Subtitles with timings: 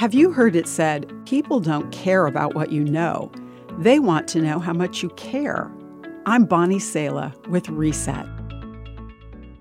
[0.00, 3.30] Have you heard it said, people don't care about what you know,
[3.80, 5.70] they want to know how much you care?
[6.24, 8.24] I'm Bonnie Sala with Reset.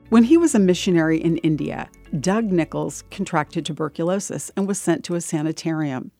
[0.07, 1.89] When he was a missionary in India,
[2.21, 6.11] Doug Nichols contracted tuberculosis and was sent to a sanitarium.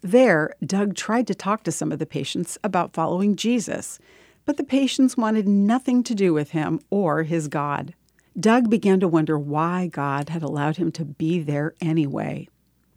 [0.00, 3.98] There, Doug tried to talk to some of the patients about following Jesus,
[4.46, 7.92] but the patients wanted nothing to do with him or his God.
[8.40, 12.48] Doug began to wonder why God had allowed him to be there anyway.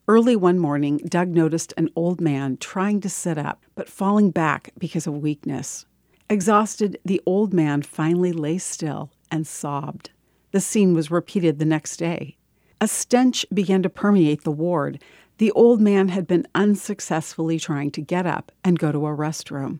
[0.05, 4.71] Early one morning, Doug noticed an old man trying to sit up, but falling back
[4.77, 5.85] because of weakness.
[6.29, 10.11] Exhausted, the old man finally lay still and sobbed.
[10.51, 12.35] The scene was repeated the next day.
[12.81, 15.01] A stench began to permeate the ward.
[15.37, 19.79] The old man had been unsuccessfully trying to get up and go to a restroom.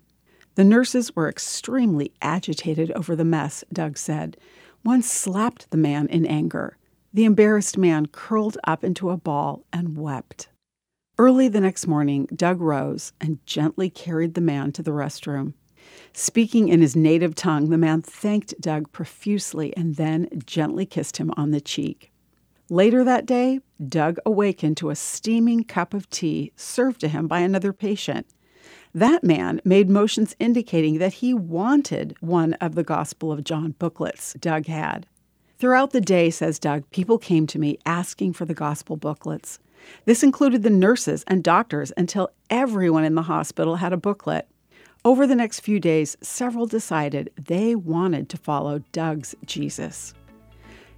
[0.55, 4.37] The nurses were extremely agitated over the mess, Doug said.
[4.83, 6.77] One slapped the man in anger.
[7.15, 10.49] The embarrassed man curled up into a ball and wept.
[11.19, 15.53] Early the next morning, Doug rose and gently carried the man to the restroom.
[16.11, 21.31] Speaking in his native tongue, the man thanked Doug profusely and then gently kissed him
[21.37, 22.11] on the cheek.
[22.67, 27.41] Later that day, Doug awakened to a steaming cup of tea served to him by
[27.41, 28.25] another patient.
[28.95, 34.33] That man made motions indicating that he wanted one of the Gospel of John booklets
[34.39, 35.05] Doug had.
[35.63, 39.59] Throughout the day, says Doug, people came to me asking for the gospel booklets.
[40.03, 44.45] This included the nurses and doctors until everyone in the hospital had a booklet.
[45.05, 50.13] Over the next few days, several decided they wanted to follow Doug's Jesus.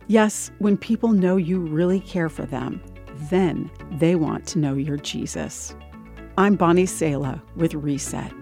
[0.07, 2.81] Yes, when people know you really care for them,
[3.29, 5.75] then they want to know your Jesus.
[6.39, 8.33] I'm Bonnie Sala with Reset.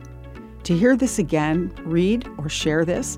[0.64, 3.18] To hear this again, read or share this,